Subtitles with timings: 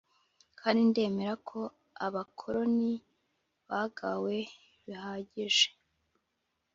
[0.59, 1.59] kandi ndemera ko
[2.05, 2.93] Abakoloni
[3.69, 4.35] bagawe
[4.85, 5.67] bihagije